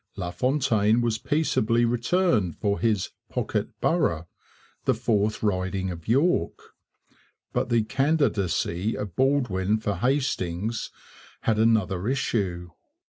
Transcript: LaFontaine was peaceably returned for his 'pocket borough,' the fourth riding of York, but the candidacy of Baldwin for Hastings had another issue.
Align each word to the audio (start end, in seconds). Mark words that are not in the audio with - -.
LaFontaine 0.15 0.99
was 0.99 1.19
peaceably 1.19 1.85
returned 1.85 2.55
for 2.57 2.79
his 2.79 3.11
'pocket 3.29 3.79
borough,' 3.81 4.25
the 4.85 4.95
fourth 4.95 5.43
riding 5.43 5.91
of 5.91 6.07
York, 6.07 6.73
but 7.53 7.69
the 7.69 7.83
candidacy 7.83 8.97
of 8.97 9.15
Baldwin 9.15 9.77
for 9.77 9.93
Hastings 9.97 10.89
had 11.41 11.59
another 11.59 12.07
issue. 12.09 12.71